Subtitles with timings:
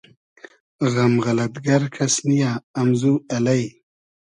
[0.91, 2.51] غئم غئلئد گئر کئس نییۂ
[2.81, 3.61] امزو الݷ